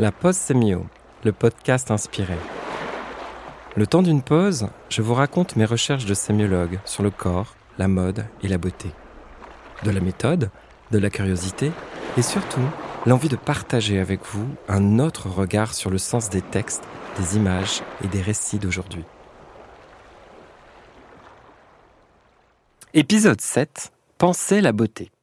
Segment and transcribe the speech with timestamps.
[0.00, 0.86] La pause sémio,
[1.22, 2.34] le podcast inspiré.
[3.76, 7.86] Le temps d'une pause, je vous raconte mes recherches de sémiologue sur le corps, la
[7.86, 8.90] mode et la beauté.
[9.84, 10.50] De la méthode,
[10.90, 11.70] de la curiosité
[12.16, 12.66] et surtout
[13.06, 16.82] l'envie de partager avec vous un autre regard sur le sens des textes,
[17.16, 19.04] des images et des récits d'aujourd'hui.
[22.94, 23.92] Épisode 7.
[24.18, 25.13] Pensez la beauté.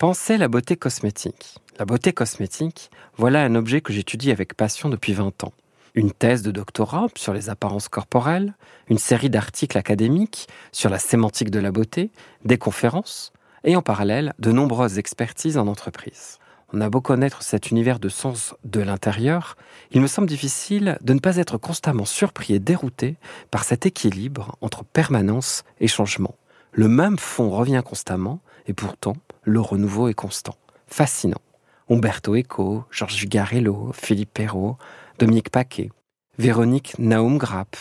[0.00, 1.58] Pensez la beauté cosmétique.
[1.78, 5.52] La beauté cosmétique, voilà un objet que j'étudie avec passion depuis 20 ans.
[5.94, 8.54] Une thèse de doctorat sur les apparences corporelles,
[8.88, 12.12] une série d'articles académiques sur la sémantique de la beauté,
[12.46, 16.38] des conférences, et en parallèle de nombreuses expertises en entreprise.
[16.72, 19.58] On a beau connaître cet univers de sens de l'intérieur,
[19.90, 23.16] il me semble difficile de ne pas être constamment surpris et dérouté
[23.50, 26.36] par cet équilibre entre permanence et changement.
[26.72, 30.56] Le même fond revient constamment, et pourtant, le renouveau est constant.
[30.86, 31.40] Fascinant.
[31.88, 34.76] Umberto Eco, Georges Vigarello, Philippe Perrault,
[35.18, 35.90] Dominique Paquet,
[36.38, 37.76] Véronique Naum Grapp.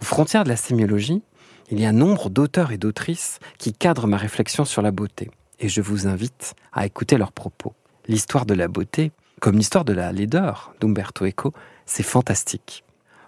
[0.00, 1.22] Aux frontières de la sémiologie,
[1.70, 5.68] il y a nombre d'auteurs et d'autrices qui cadrent ma réflexion sur la beauté, et
[5.68, 7.74] je vous invite à écouter leurs propos.
[8.08, 11.52] L'histoire de la beauté, comme l'histoire de la laideur d'Umberto Eco,
[11.86, 12.84] c'est fantastique.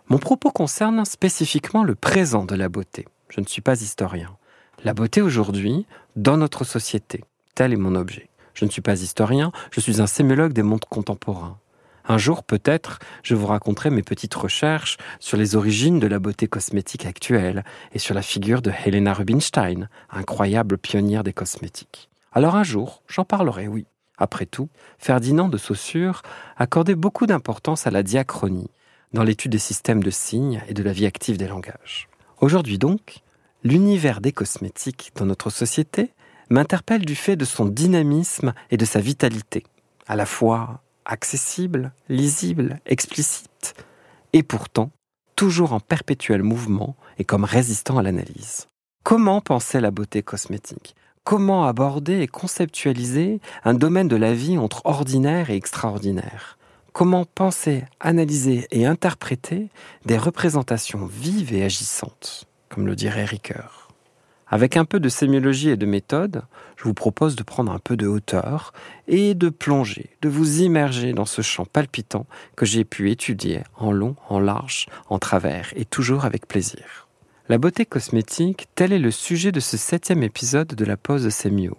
[0.09, 3.07] Mon propos concerne spécifiquement le présent de la beauté.
[3.29, 4.37] Je ne suis pas historien.
[4.85, 7.25] La beauté aujourd'hui, dans notre société,
[7.59, 8.29] tel est mon objet.
[8.55, 11.59] Je ne suis pas historien, je suis un sémiologue des mondes contemporains.
[12.07, 16.47] Un jour, peut-être, je vous raconterai mes petites recherches sur les origines de la beauté
[16.47, 22.09] cosmétique actuelle et sur la figure de Helena Rubinstein, incroyable pionnière des cosmétiques.
[22.31, 23.87] Alors un jour, j'en parlerai, oui.
[24.19, 24.69] Après tout,
[25.01, 26.23] Ferdinand de Saussure
[26.59, 28.71] accordait beaucoup d'importance à la diachronie
[29.13, 32.09] dans l'étude des systèmes de signes et de la vie active des langages.
[32.41, 33.23] Aujourd'hui donc,
[33.65, 36.13] l'univers des cosmétiques dans notre société
[36.51, 39.65] m'interpelle du fait de son dynamisme et de sa vitalité,
[40.07, 43.75] à la fois accessible, lisible, explicite,
[44.33, 44.91] et pourtant
[45.37, 48.69] toujours en perpétuel mouvement et comme résistant à l'analyse.
[49.05, 50.95] Comment penser la beauté cosmétique?
[51.25, 56.59] Comment aborder et conceptualiser un domaine de la vie entre ordinaire et extraordinaire?
[56.93, 59.69] Comment penser, analyser et interpréter
[60.05, 63.88] des représentations vives et agissantes, comme le dirait Ricoeur?
[64.51, 66.43] Avec un peu de sémiologie et de méthode,
[66.77, 68.73] je vous propose de prendre un peu de hauteur
[69.07, 72.27] et de plonger, de vous immerger dans ce champ palpitant
[72.57, 77.09] que j'ai pu étudier en long, en large, en travers et toujours avec plaisir.
[77.49, 81.77] La beauté cosmétique, tel est le sujet de ce septième épisode de la pause sémio.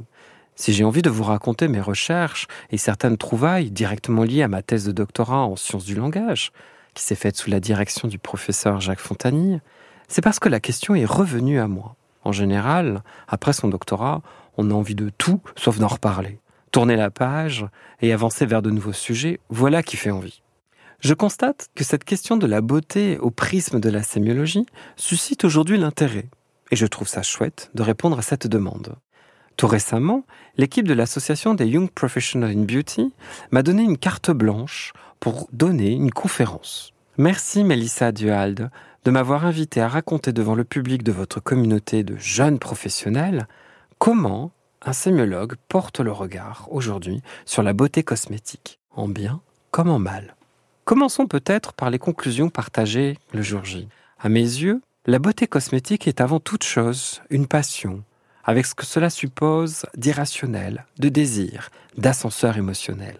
[0.56, 4.62] Si j'ai envie de vous raconter mes recherches et certaines trouvailles directement liées à ma
[4.62, 6.52] thèse de doctorat en sciences du langage,
[6.96, 9.62] qui s'est faite sous la direction du professeur Jacques Fontanille,
[10.08, 11.96] c'est parce que la question est revenue à moi.
[12.30, 14.22] En général, après son doctorat,
[14.56, 16.40] on a envie de tout sauf d'en reparler.
[16.72, 17.66] Tourner la page
[18.04, 20.44] et avancer vers de nouveaux sujets, voilà qui fait envie.
[21.00, 25.80] Je constate que cette question de la beauté au prisme de la sémiologie suscite aujourd'hui
[25.80, 26.30] l'intérêt,
[26.70, 28.94] et je trouve ça chouette de répondre à cette demande.
[29.58, 30.24] Tout récemment,
[30.56, 33.12] l'équipe de l'association des Young Professionals in Beauty
[33.50, 36.94] m'a donné une carte blanche pour donner une conférence.
[37.18, 38.70] Merci Melissa Duhalde
[39.06, 43.48] de m'avoir invité à raconter devant le public de votre communauté de jeunes professionnels
[43.98, 44.52] comment
[44.82, 50.36] un sémiologue porte le regard aujourd'hui sur la beauté cosmétique, en bien comme en mal.
[50.86, 53.88] Commençons peut-être par les conclusions partagées le jour J.
[54.20, 58.04] À mes yeux, la beauté cosmétique est avant toute chose une passion,
[58.44, 63.18] avec ce que cela suppose d'irrationnel, de désir, d'ascenseur émotionnel.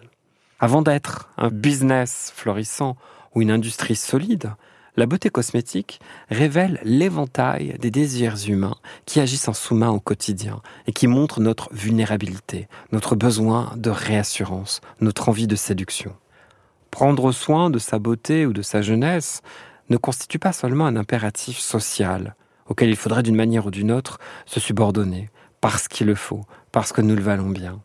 [0.58, 2.96] Avant d'être un business florissant
[3.34, 4.52] ou une industrie solide,
[5.00, 10.92] la beauté cosmétique révèle l'éventail des désirs humains qui agissent en sous-main au quotidien et
[10.92, 16.14] qui montrent notre vulnérabilité, notre besoin de réassurance, notre envie de séduction.
[16.90, 19.40] Prendre soin de sa beauté ou de sa jeunesse
[19.88, 22.36] ne constitue pas seulement un impératif social
[22.68, 25.30] auquel il faudrait d'une manière ou d'une autre se subordonner,
[25.62, 27.80] parce qu'il le faut, parce que nous le valons bien.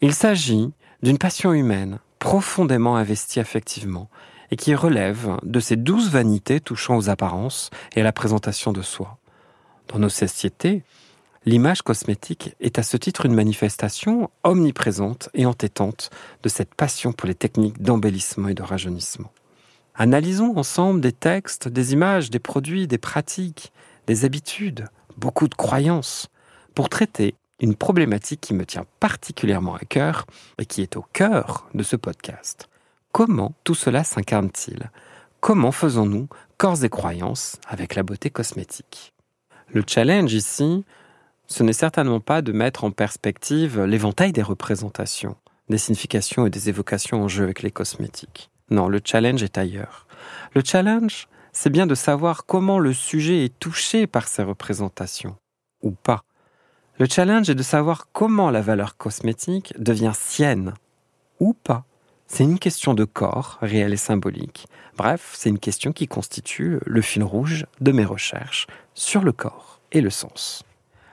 [0.00, 4.10] Il s'agit d'une passion humaine profondément investie affectivement
[4.50, 8.82] et qui relève de ces douze vanités touchant aux apparences et à la présentation de
[8.82, 9.18] soi.
[9.88, 10.82] Dans nos sociétés,
[11.44, 16.10] l'image cosmétique est à ce titre une manifestation omniprésente et entêtante
[16.42, 19.32] de cette passion pour les techniques d'embellissement et de rajeunissement.
[19.94, 23.72] Analysons ensemble des textes, des images, des produits, des pratiques,
[24.06, 26.28] des habitudes, beaucoup de croyances,
[26.74, 30.26] pour traiter une problématique qui me tient particulièrement à cœur
[30.58, 32.68] et qui est au cœur de ce podcast.
[33.16, 34.90] Comment tout cela s'incarne-t-il?
[35.40, 36.28] Comment faisons-nous
[36.58, 39.14] corps et croyances avec la beauté cosmétique?
[39.72, 40.84] Le challenge ici,
[41.46, 45.34] ce n'est certainement pas de mettre en perspective l'éventail des représentations,
[45.70, 48.50] des significations et des évocations en jeu avec les cosmétiques.
[48.68, 50.06] Non, le challenge est ailleurs.
[50.54, 55.36] Le challenge, c'est bien de savoir comment le sujet est touché par ces représentations,
[55.80, 56.22] ou pas.
[56.98, 60.74] Le challenge est de savoir comment la valeur cosmétique devient sienne,
[61.40, 61.86] ou pas.
[62.28, 64.66] C'est une question de corps, réel et symbolique.
[64.96, 69.80] Bref, c'est une question qui constitue le fil rouge de mes recherches sur le corps
[69.92, 70.64] et le sens.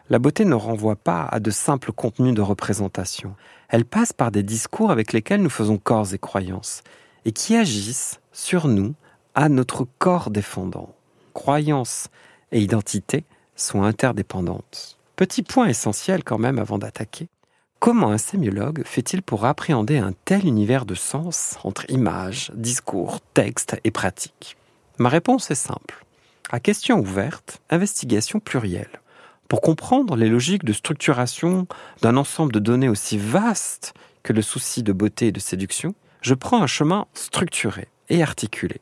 [0.10, 3.36] La beauté ne renvoie pas à de simples contenus de représentation.
[3.70, 6.84] Elle passe par des discours avec lesquels nous faisons corps et croyances,
[7.26, 8.94] et qui agissent sur nous
[9.36, 10.94] à notre corps défendant.
[11.34, 12.10] Croyances
[12.52, 13.24] et identité
[13.56, 14.98] sont interdépendantes.
[15.16, 17.28] Petit point essentiel quand même avant d'attaquer.
[17.84, 23.76] Comment un sémiologue fait-il pour appréhender un tel univers de sens entre images, discours, textes
[23.84, 24.56] et pratiques?
[25.00, 26.06] Ma réponse est simple.
[26.50, 29.02] À question ouverte, investigation plurielle.
[29.50, 31.68] Pour comprendre les logiques de structuration
[32.02, 33.94] d'un ensemble de données aussi vaste
[34.24, 38.80] que le souci de beauté et de séduction, je prends un chemin structuré et articulé.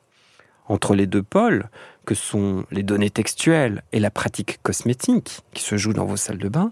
[0.67, 1.69] Entre les deux pôles,
[2.05, 6.37] que sont les données textuelles et la pratique cosmétique qui se joue dans vos salles
[6.37, 6.71] de bain,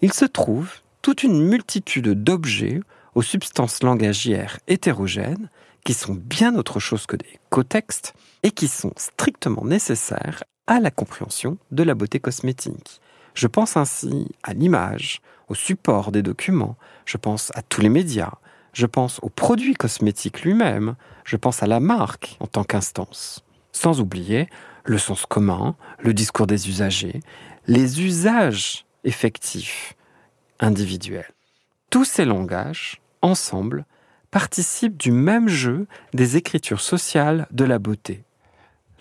[0.00, 2.80] il se trouve toute une multitude d'objets
[3.14, 5.48] aux substances langagières hétérogènes
[5.84, 10.90] qui sont bien autre chose que des cotextes et qui sont strictement nécessaires à la
[10.90, 13.00] compréhension de la beauté cosmétique.
[13.34, 16.76] Je pense ainsi à l'image, au support des documents,
[17.06, 18.34] je pense à tous les médias,
[18.72, 20.94] je pense au produit cosmétique lui-même,
[21.24, 23.42] je pense à la marque en tant qu'instance.
[23.72, 24.48] Sans oublier
[24.84, 27.20] le sens commun, le discours des usagers,
[27.66, 29.96] les usages effectifs
[30.60, 31.32] individuels.
[31.90, 33.84] Tous ces langages, ensemble,
[34.30, 38.22] participent du même jeu des écritures sociales de la beauté.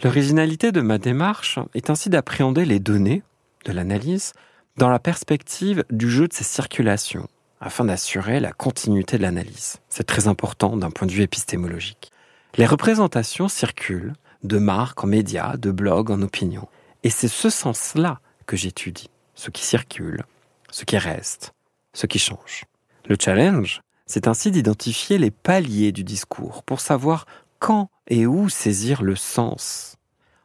[0.03, 3.21] L'originalité de ma démarche est ainsi d'appréhender les données
[3.65, 4.33] de l'analyse
[4.77, 7.27] dans la perspective du jeu de ces circulations,
[7.59, 9.77] afin d'assurer la continuité de l'analyse.
[9.89, 12.11] C'est très important d'un point de vue épistémologique.
[12.57, 14.13] Les représentations circulent
[14.43, 16.69] de marques en médias, de blogs en opinions.
[17.03, 20.23] Et c'est ce sens-là que j'étudie, ce qui circule,
[20.71, 21.53] ce qui reste,
[21.93, 22.65] ce qui change.
[23.07, 27.25] Le challenge, c'est ainsi d'identifier les paliers du discours pour savoir
[27.59, 29.97] quand et où saisir le sens.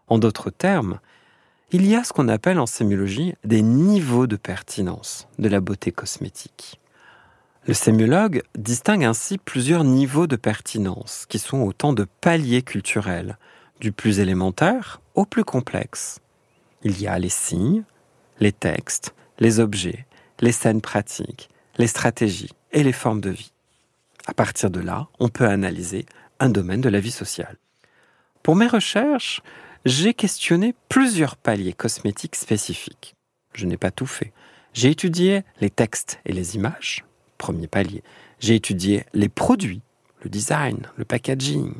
[0.06, 1.00] En d'autres termes,
[1.70, 5.92] il y a ce qu'on appelle en sémiologie des niveaux de pertinence de la beauté
[5.92, 6.80] cosmétique.
[7.66, 13.38] Le sémiologue distingue ainsi plusieurs niveaux de pertinence, qui sont autant de paliers culturels,
[13.80, 16.20] du plus élémentaire au plus complexe.
[16.82, 17.84] Il y a les signes,
[18.38, 20.06] les textes, les objets,
[20.40, 21.48] les scènes pratiques,
[21.78, 23.52] les stratégies et les formes de vie.
[24.26, 26.06] À partir de là, on peut analyser
[26.40, 27.56] un domaine de la vie sociale.
[28.42, 29.40] Pour mes recherches,
[29.84, 33.14] j'ai questionné plusieurs paliers cosmétiques spécifiques.
[33.54, 34.32] Je n'ai pas tout fait.
[34.72, 37.04] J'ai étudié les textes et les images,
[37.38, 38.02] premier palier.
[38.40, 39.82] J'ai étudié les produits,
[40.22, 41.74] le design, le packaging.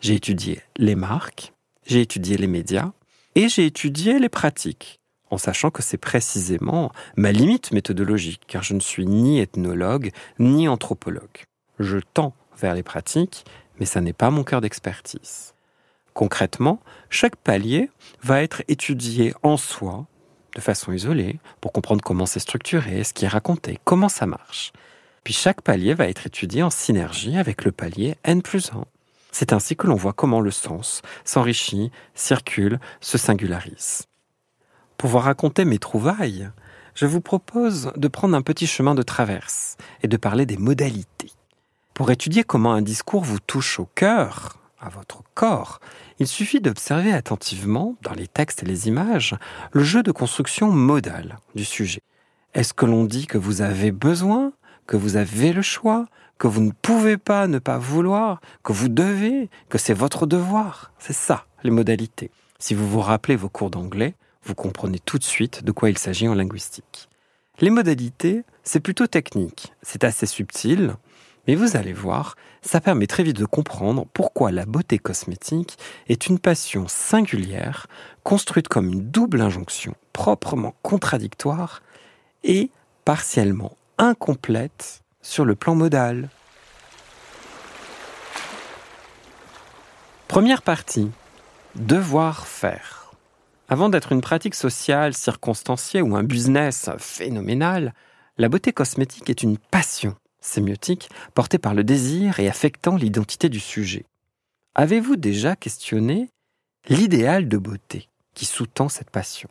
[0.00, 1.52] J'ai étudié les marques,
[1.86, 2.92] j'ai étudié les médias
[3.34, 5.00] et j'ai étudié les pratiques,
[5.32, 10.68] en sachant que c'est précisément ma limite méthodologique, car je ne suis ni ethnologue ni
[10.68, 11.46] anthropologue.
[11.78, 13.46] Je tends vers les pratiques,
[13.80, 15.54] mais ça n'est pas mon cœur d'expertise.
[16.12, 17.88] Concrètement, chaque palier
[18.22, 20.04] va être étudié en soi,
[20.54, 24.70] de façon isolée, pour comprendre comment c'est structuré, ce qui est raconté, comment ça marche.
[25.24, 28.84] Puis chaque palier va être étudié en synergie avec le palier N plus 1.
[29.30, 34.02] C'est ainsi que l'on voit comment le sens s'enrichit, circule, se singularise.
[35.02, 36.48] Pour vous raconter mes trouvailles,
[36.94, 41.32] je vous propose de prendre un petit chemin de traverse et de parler des modalités.
[41.92, 45.80] Pour étudier comment un discours vous touche au cœur, à votre corps,
[46.20, 49.34] il suffit d'observer attentivement, dans les textes et les images,
[49.72, 52.02] le jeu de construction modale du sujet.
[52.54, 54.52] Est-ce que l'on dit que vous avez besoin,
[54.86, 56.06] que vous avez le choix,
[56.38, 60.92] que vous ne pouvez pas ne pas vouloir, que vous devez, que c'est votre devoir?
[61.00, 62.30] C'est ça, les modalités.
[62.60, 65.98] Si vous vous rappelez vos cours d'anglais, vous comprenez tout de suite de quoi il
[65.98, 67.08] s'agit en linguistique.
[67.60, 70.94] Les modalités, c'est plutôt technique, c'est assez subtil,
[71.46, 75.76] mais vous allez voir, ça permet très vite de comprendre pourquoi la beauté cosmétique
[76.08, 77.88] est une passion singulière,
[78.22, 81.82] construite comme une double injonction proprement contradictoire
[82.44, 82.70] et
[83.04, 86.28] partiellement incomplète sur le plan modal.
[90.28, 91.10] Première partie.
[91.74, 93.01] Devoir faire.
[93.72, 97.94] Avant d'être une pratique sociale circonstanciée ou un business phénoménal,
[98.36, 103.60] la beauté cosmétique est une passion sémiotique portée par le désir et affectant l'identité du
[103.60, 104.04] sujet.
[104.74, 106.28] Avez-vous déjà questionné
[106.90, 109.48] l'idéal de beauté qui sous-tend cette passion?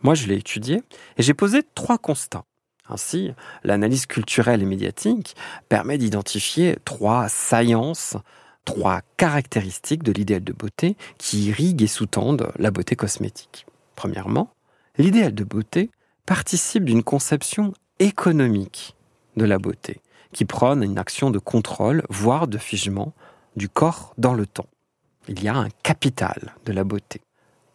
[0.00, 0.84] Moi, je l'ai étudié
[1.16, 2.44] et j'ai posé trois constats.
[2.88, 3.32] Ainsi,
[3.64, 5.34] l'analyse culturelle et médiatique
[5.68, 8.16] permet d'identifier trois saillances
[8.66, 13.64] trois caractéristiques de l'idéal de beauté qui irriguent et sous-tendent la beauté cosmétique.
[13.94, 14.50] Premièrement,
[14.98, 15.88] l'idéal de beauté
[16.26, 18.94] participe d'une conception économique
[19.36, 23.14] de la beauté, qui prône une action de contrôle, voire de figement,
[23.54, 24.68] du corps dans le temps.
[25.28, 27.22] Il y a un capital de la beauté.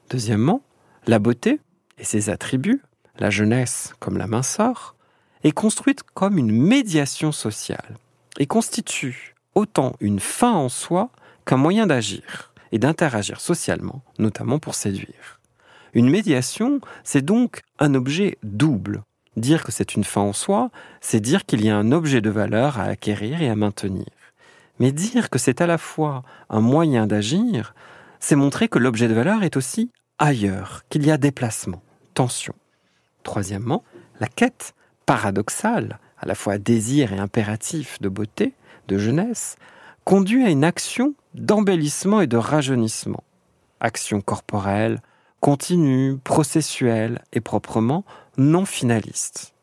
[0.10, 0.62] Deuxièmement,
[1.08, 1.60] la beauté
[1.98, 2.82] et ses attributs,
[3.18, 4.96] la jeunesse comme la minceur,
[5.44, 7.98] est construite comme une médiation sociale
[8.38, 11.10] et constitue autant une fin en soi
[11.46, 15.40] qu'un moyen d'agir et d'interagir socialement, notamment pour séduire.
[15.94, 19.04] Une médiation, c'est donc un objet double.
[19.36, 20.70] Dire que c'est une fin en soi,
[21.02, 24.06] c'est dire qu'il y a un objet de valeur à acquérir et à maintenir.
[24.80, 27.74] Mais dire que c'est à la fois un moyen d'agir,
[28.20, 31.82] c'est montrer que l'objet de valeur est aussi ailleurs, qu'il y a déplacement,
[32.14, 32.54] tension.
[33.24, 33.84] Troisièmement,
[34.20, 34.74] la quête
[35.06, 38.54] paradoxale, à la fois désir et impératif de beauté,
[38.92, 39.56] de jeunesse,
[40.04, 43.24] conduit à une action d'embellissement et de rajeunissement.
[43.80, 45.02] Action corporelle,
[45.40, 48.04] continue, processuelle et proprement
[48.38, 49.54] non finaliste.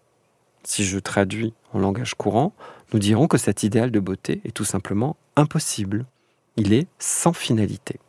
[0.65, 2.53] Si je traduis en langage courant,
[2.93, 6.07] nous dirons que cet idéal de beauté est tout simplement impossible.
[6.57, 8.01] Il est sans finalité.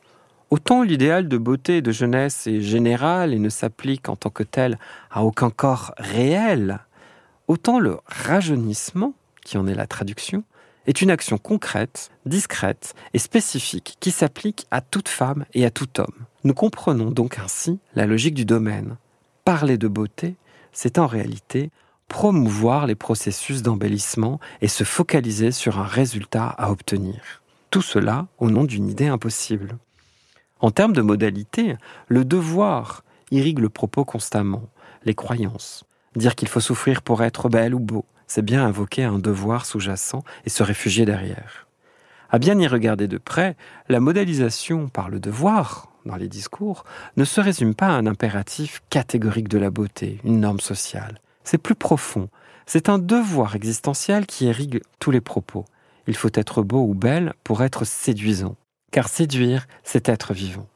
[0.49, 4.43] Autant l'idéal de beauté et de jeunesse est général et ne s'applique en tant que
[4.43, 4.79] tel
[5.11, 6.79] à aucun corps réel,
[7.47, 10.43] autant le rajeunissement, qui en est la traduction,
[10.89, 15.99] est une action concrète, discrète et spécifique qui s'applique à toute femme et à tout
[15.99, 16.25] homme.
[16.43, 18.97] Nous comprenons donc ainsi la logique du domaine.
[19.45, 20.35] Parler de beauté,
[20.71, 21.69] c'est en réalité
[22.07, 27.43] promouvoir les processus d'embellissement et se focaliser sur un résultat à obtenir.
[27.69, 29.77] Tout cela au nom d'une idée impossible.
[30.59, 31.75] En termes de modalité,
[32.07, 34.63] le devoir irrigue le propos constamment,
[35.05, 35.85] les croyances.
[36.15, 40.23] Dire qu'il faut souffrir pour être belle ou beau, c'est bien invoquer un devoir sous-jacent
[40.45, 41.67] et se réfugier derrière.
[42.29, 43.57] À bien y regarder de près,
[43.89, 46.85] la modélisation par le devoir, dans les discours,
[47.17, 51.19] ne se résume pas à un impératif catégorique de la beauté, une norme sociale.
[51.43, 52.29] C'est plus profond.
[52.65, 55.65] C'est un devoir existentiel qui irrigue tous les propos.
[56.07, 58.55] Il faut être beau ou belle pour être séduisant
[58.91, 60.67] car séduire, c'est être vivant.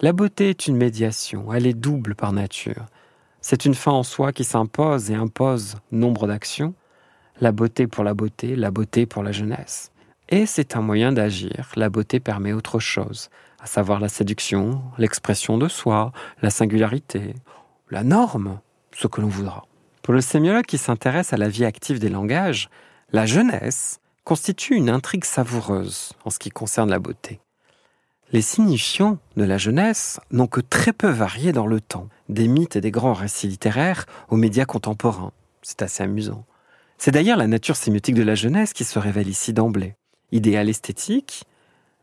[0.00, 2.86] La beauté est une médiation, elle est double par nature.
[3.40, 6.74] C'est une fin en soi qui s'impose et impose nombre d'actions,
[7.40, 9.90] la beauté pour la beauté, la beauté pour la jeunesse.
[10.28, 15.58] Et c'est un moyen d'agir, la beauté permet autre chose, à savoir la séduction, l'expression
[15.58, 16.12] de soi,
[16.42, 17.34] la singularité,
[17.90, 18.60] la norme,
[18.92, 19.64] ce que l'on voudra.
[20.02, 22.68] Pour le sémiologue qui s'intéresse à la vie active des langages,
[23.12, 27.40] la jeunesse constitue une intrigue savoureuse en ce qui concerne la beauté.
[28.32, 32.74] Les signifiants de la jeunesse n'ont que très peu varié dans le temps, des mythes
[32.74, 35.32] et des grands récits littéraires aux médias contemporains.
[35.62, 36.44] C'est assez amusant.
[36.98, 39.94] C'est d'ailleurs la nature sémiotique de la jeunesse qui se révèle ici d'emblée.
[40.32, 41.44] Idéal esthétique,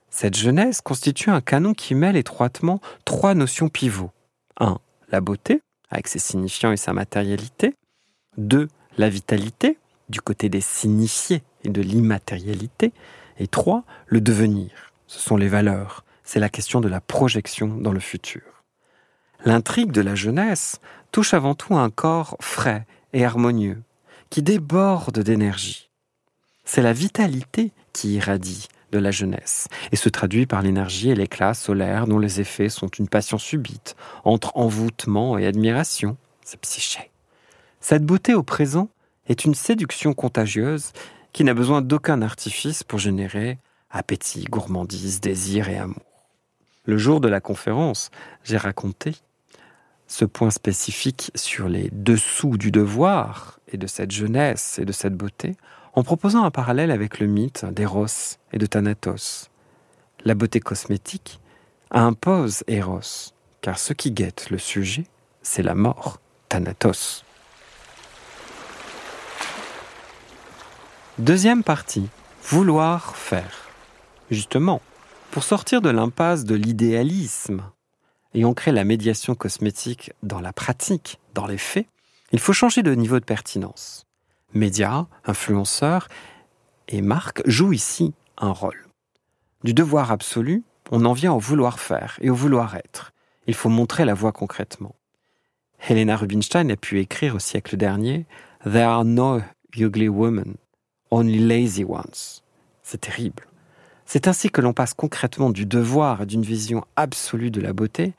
[0.09, 4.12] cette jeunesse constitue un canon qui mêle étroitement trois notions pivots.
[4.59, 4.77] 1.
[5.09, 7.73] La beauté, avec ses signifiants et sa matérialité.
[8.38, 8.67] 2.
[8.97, 9.77] La vitalité,
[10.09, 12.93] du côté des signifiés et de l'immatérialité.
[13.39, 13.83] Et 3.
[14.05, 18.41] Le devenir, ce sont les valeurs, c'est la question de la projection dans le futur.
[19.45, 20.79] L'intrigue de la jeunesse
[21.12, 23.81] touche avant tout un corps frais et harmonieux,
[24.33, 25.91] qui déborde d'énergie.
[26.65, 31.53] C'est la vitalité qui irradie de la jeunesse et se traduit par l'énergie et l'éclat
[31.53, 36.17] solaire dont les effets sont une passion subite entre envoûtement et admiration.
[36.43, 37.11] C'est psyché.
[37.79, 38.89] Cette beauté au présent
[39.27, 40.93] est une séduction contagieuse
[41.31, 43.59] qui n'a besoin d'aucun artifice pour générer
[43.91, 46.01] appétit, gourmandise, désir et amour.
[46.85, 48.09] Le jour de la conférence,
[48.43, 49.13] j'ai raconté
[50.07, 55.56] ce point spécifique sur les dessous du devoir de cette jeunesse et de cette beauté,
[55.94, 59.50] en proposant un parallèle avec le mythe d'Eros et de Thanatos.
[60.25, 61.39] La beauté cosmétique
[61.92, 65.06] impose Eros, car ce qui guette le sujet,
[65.42, 67.24] c'est la mort, Thanatos.
[71.20, 72.10] Deuxième partie,
[72.44, 73.70] vouloir faire.
[74.32, 74.82] Justement,
[75.30, 77.63] pour sortir de l'impasse de l'idéalisme
[78.34, 81.86] et ancrer la médiation cosmétique dans la pratique, dans les faits,
[82.33, 84.07] il faut changer de niveau de pertinence.
[84.53, 86.09] Médias, influenceurs
[86.87, 88.87] et marques jouent ici un rôle.
[89.63, 93.13] Du devoir absolu, on en vient au vouloir faire et au vouloir être.
[93.45, 94.95] Il faut montrer la voie concrètement.
[95.87, 98.25] Helena Rubinstein a pu écrire au siècle dernier
[98.63, 99.41] There are no
[99.77, 100.55] ugly women,
[101.11, 102.41] only lazy ones.
[102.81, 103.43] C'est terrible.
[104.05, 108.13] C'est ainsi que l'on passe concrètement du devoir et d'une vision absolue de la beauté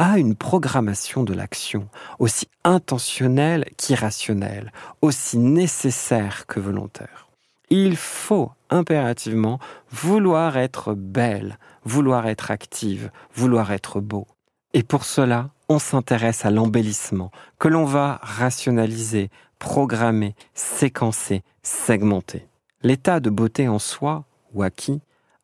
[0.00, 1.88] une programmation de l'action,
[2.18, 7.28] aussi intentionnelle qu'irrationnelle, aussi nécessaire que volontaire.
[7.68, 9.58] Il faut impérativement
[9.90, 14.26] vouloir être belle, vouloir être active, vouloir être beau.
[14.72, 22.48] Et pour cela, on s'intéresse à l'embellissement que l'on va rationaliser, programmer, séquencer, segmenter.
[22.82, 25.00] L'état de beauté en soi ou acquis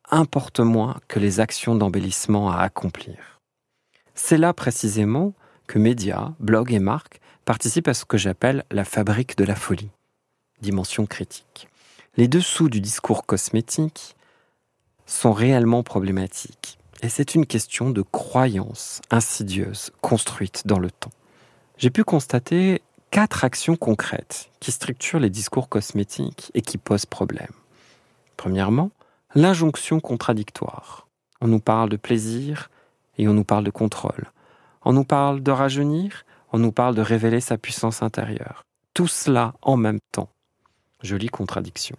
[0.09, 3.36] importe moins que les actions d'embellissement à accomplir.
[4.19, 5.33] C'est là précisément
[5.67, 9.91] que médias, blogs et marques participent à ce que j'appelle la fabrique de la folie.
[10.59, 11.69] Dimension critique.
[12.17, 14.15] Les dessous du discours cosmétique
[15.05, 16.79] sont réellement problématiques.
[17.03, 21.13] Et c'est une question de croyance insidieuse construite dans le temps.
[21.77, 22.81] J'ai pu constater
[23.11, 27.53] quatre actions concrètes qui structurent les discours cosmétiques et qui posent problème.
[28.35, 28.89] Premièrement,
[29.35, 31.07] l'injonction contradictoire.
[31.39, 32.71] On nous parle de plaisir
[33.17, 34.31] et on nous parle de contrôle.
[34.83, 38.63] On nous parle de rajeunir, on nous parle de révéler sa puissance intérieure.
[38.93, 40.29] Tout cela en même temps.
[41.03, 41.95] Jolie contradiction.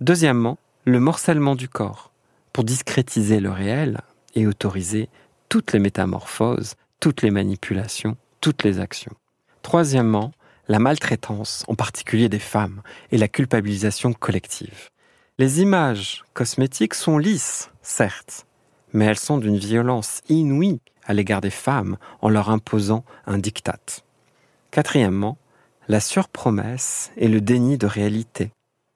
[0.00, 2.10] Deuxièmement, le morcellement du corps.
[2.52, 4.00] Pour discrétiser le réel
[4.34, 5.08] et autoriser
[5.48, 9.14] toutes les métamorphoses, toutes les manipulations, toutes les actions.
[9.62, 10.32] Troisièmement,
[10.68, 14.90] la maltraitance, en particulier des femmes, et la culpabilisation collective.
[15.38, 18.46] Les images cosmétiques sont lisses, certes,
[18.92, 24.02] mais elles sont d'une violence inouïe à l'égard des femmes en leur imposant un diktat.
[24.70, 25.38] Quatrièmement,
[25.88, 28.52] la surpromesse et le déni de réalité.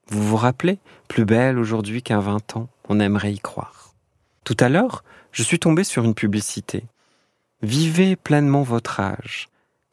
[0.09, 3.95] Vous vous rappelez, plus belle aujourd'hui qu'un vingt ans, on aimerait y croire.
[4.45, 6.85] Tout à l'heure, je suis tombé sur une publicité.
[7.63, 9.49] Vivez pleinement votre âge.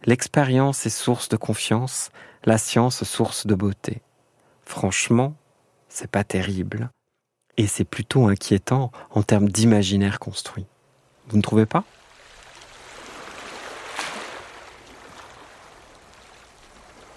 [0.06, 2.12] L'expérience est source de confiance,
[2.46, 4.02] la science source de beauté.
[4.66, 5.34] Franchement,
[5.90, 6.90] c'est pas terrible.
[7.58, 10.66] Et c'est plutôt inquiétant en termes d'imaginaire construit.
[11.28, 11.84] Vous ne trouvez pas?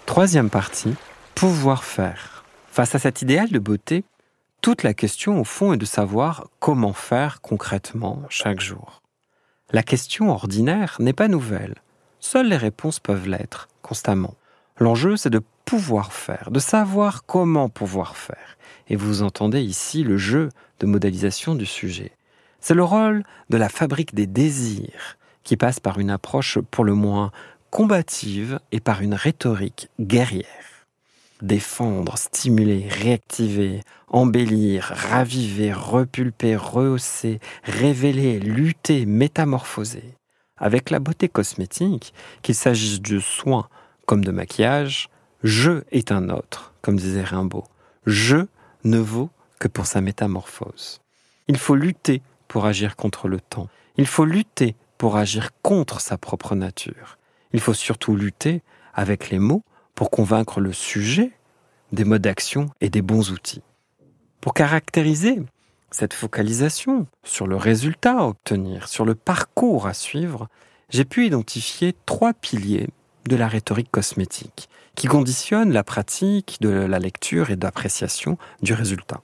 [0.05, 0.95] Troisième partie,
[1.33, 2.45] pouvoir faire.
[2.67, 4.03] Face à cet idéal de beauté,
[4.61, 9.01] toute la question au fond est de savoir comment faire concrètement chaque jour.
[9.71, 11.75] La question ordinaire n'est pas nouvelle.
[12.19, 14.35] Seules les réponses peuvent l'être, constamment.
[14.77, 18.57] L'enjeu, c'est de pouvoir faire, de savoir comment pouvoir faire.
[18.89, 22.11] Et vous entendez ici le jeu de modélisation du sujet.
[22.59, 26.93] C'est le rôle de la fabrique des désirs, qui passe par une approche pour le
[26.93, 27.31] moins
[27.69, 30.45] combative et par une rhétorique guerrière.
[31.41, 40.15] Défendre, stimuler, réactiver, embellir, raviver, repulper, rehausser, révéler, lutter, métamorphoser
[40.57, 43.67] avec la beauté cosmétique, qu'il s'agisse de soins
[44.05, 45.09] comme de maquillage,
[45.43, 47.63] je est un autre, comme disait Rimbaud.
[48.05, 48.37] Je
[48.83, 51.01] ne vaut que pour sa métamorphose.
[51.47, 53.69] Il faut lutter pour agir contre le temps.
[53.97, 57.17] Il faut lutter pour agir contre sa propre nature.
[57.53, 58.61] Il faut surtout lutter
[58.93, 59.63] avec les mots
[59.93, 61.31] pour convaincre le sujet
[61.91, 63.61] des modes d'action et des bons outils.
[64.41, 65.41] Pour caractériser
[65.91, 70.49] cette focalisation sur le résultat à obtenir, sur le parcours à suivre,
[70.89, 72.87] j'ai pu identifier trois piliers
[73.27, 79.21] de la rhétorique cosmétique qui conditionnent la pratique de la lecture et d'appréciation du résultat.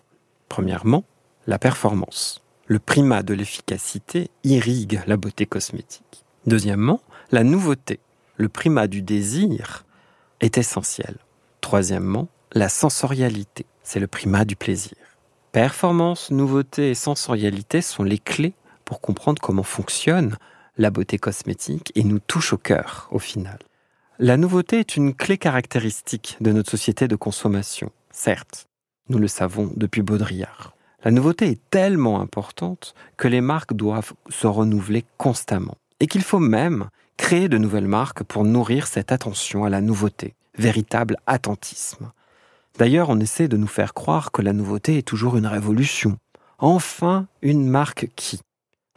[0.49, 1.05] Premièrement,
[1.47, 2.41] la performance.
[2.67, 6.25] Le primat de l'efficacité irrigue la beauté cosmétique.
[6.45, 7.99] Deuxièmement, la nouveauté.
[8.37, 9.85] Le primat du désir
[10.39, 11.17] est essentiel.
[11.61, 13.65] Troisièmement, la sensorialité.
[13.83, 14.97] C'est le primat du plaisir.
[15.51, 18.53] Performance, nouveauté et sensorialité sont les clés
[18.85, 20.37] pour comprendre comment fonctionne
[20.77, 23.59] la beauté cosmétique et nous touche au cœur au final.
[24.23, 28.67] La nouveauté est une clé caractéristique de notre société de consommation, certes,
[29.09, 30.75] nous le savons depuis Baudrillard.
[31.03, 36.37] La nouveauté est tellement importante que les marques doivent se renouveler constamment et qu'il faut
[36.37, 42.11] même créer de nouvelles marques pour nourrir cette attention à la nouveauté, véritable attentisme.
[42.77, 46.19] D'ailleurs, on essaie de nous faire croire que la nouveauté est toujours une révolution.
[46.59, 48.39] Enfin, une marque qui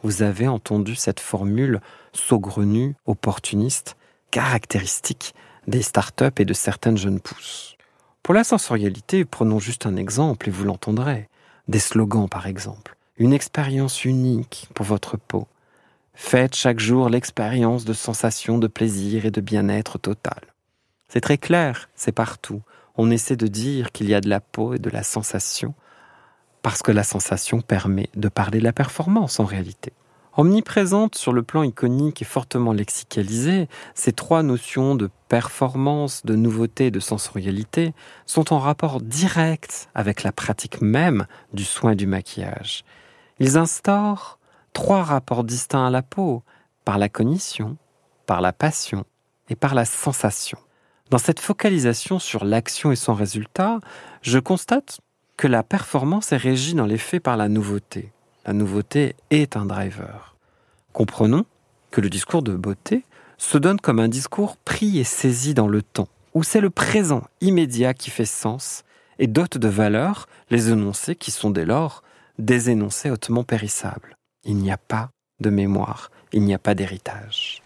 [0.03, 1.81] Vous avez entendu cette formule
[2.13, 3.97] saugrenue, opportuniste,
[4.35, 5.33] caractéristique
[5.65, 7.77] des startups et de certaines jeunes pousses.
[8.21, 11.29] Pour la sensorialité, prenons juste un exemple et vous l'entendrez.
[11.69, 12.97] Des slogans, par exemple.
[13.15, 15.47] Une expérience unique pour votre peau.
[16.15, 20.41] Faites chaque jour l'expérience de sensation de plaisir et de bien-être total.
[21.07, 22.61] C'est très clair, c'est partout
[22.97, 25.73] on essaie de dire qu'il y a de la peau et de la sensation,
[26.61, 29.93] parce que la sensation permet de parler de la performance en réalité.
[30.37, 36.87] Omniprésente sur le plan iconique et fortement lexicalisée, ces trois notions de performance, de nouveauté
[36.87, 37.93] et de sensorialité
[38.25, 42.83] sont en rapport direct avec la pratique même du soin du maquillage.
[43.39, 44.37] Ils instaurent
[44.73, 46.43] trois rapports distincts à la peau,
[46.83, 47.77] par la cognition,
[48.25, 49.05] par la passion
[49.49, 50.57] et par la sensation.
[51.11, 53.79] Dans cette focalisation sur l'action et son résultat,
[54.21, 54.99] je constate
[55.37, 58.11] que la performance est régie dans les faits par la nouveauté.
[58.45, 60.35] La nouveauté est un driver.
[60.93, 61.45] Comprenons
[61.89, 63.03] que le discours de beauté
[63.39, 67.23] se donne comme un discours pris et saisi dans le temps, où c'est le présent
[67.41, 68.83] immédiat qui fait sens
[69.17, 72.03] et dote de valeur les énoncés qui sont dès lors
[72.37, 74.15] des énoncés hautement périssables.
[74.43, 77.63] Il n'y a pas de mémoire, il n'y a pas d'héritage.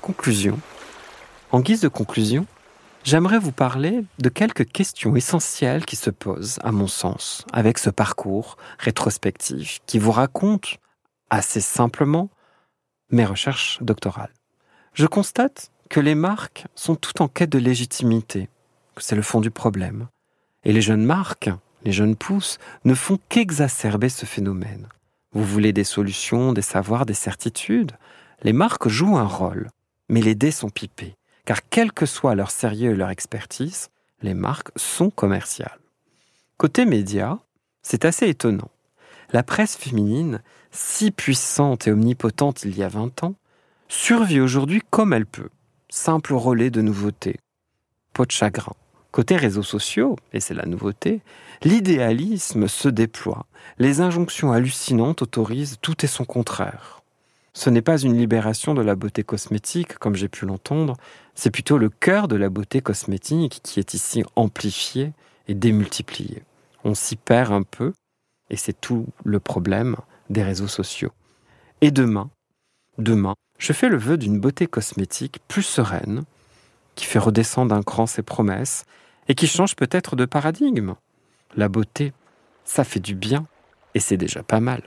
[0.00, 0.58] Conclusion.
[1.52, 2.46] En guise de conclusion,
[3.06, 7.88] j'aimerais vous parler de quelques questions essentielles qui se posent, à mon sens, avec ce
[7.88, 10.78] parcours rétrospectif qui vous raconte
[11.30, 12.28] assez simplement
[13.10, 14.32] mes recherches doctorales.
[14.92, 18.48] Je constate que les marques sont toutes en quête de légitimité,
[18.96, 20.08] que c'est le fond du problème.
[20.64, 21.50] Et les jeunes marques,
[21.84, 24.88] les jeunes pousses, ne font qu'exacerber ce phénomène.
[25.32, 27.92] Vous voulez des solutions, des savoirs, des certitudes
[28.42, 29.68] Les marques jouent un rôle,
[30.08, 31.14] mais les dés sont pipés,
[31.46, 33.88] car quel que soit leur sérieux et leur expertise,
[34.20, 35.78] les marques sont commerciales.
[36.58, 37.38] Côté médias,
[37.82, 38.70] c'est assez étonnant.
[39.32, 43.34] La presse féminine, si puissante et omnipotente il y a 20 ans,
[43.88, 45.48] survit aujourd'hui comme elle peut
[45.88, 47.38] simple relais de nouveautés.
[48.12, 48.74] Pot de chagrin.
[49.12, 51.22] Côté réseaux sociaux, et c'est la nouveauté,
[51.62, 53.46] l'idéalisme se déploie.
[53.78, 57.02] Les injonctions hallucinantes autorisent tout et son contraire.
[57.56, 60.94] Ce n'est pas une libération de la beauté cosmétique, comme j'ai pu l'entendre,
[61.34, 65.14] c'est plutôt le cœur de la beauté cosmétique qui est ici amplifié
[65.48, 66.42] et démultiplié.
[66.84, 67.94] On s'y perd un peu,
[68.50, 69.96] et c'est tout le problème
[70.28, 71.12] des réseaux sociaux.
[71.80, 72.28] Et demain,
[72.98, 76.24] demain, je fais le vœu d'une beauté cosmétique plus sereine,
[76.94, 78.84] qui fait redescendre d'un cran ses promesses
[79.28, 80.94] et qui change peut-être de paradigme.
[81.56, 82.12] La beauté,
[82.66, 83.46] ça fait du bien
[83.94, 84.82] et c'est déjà pas mal.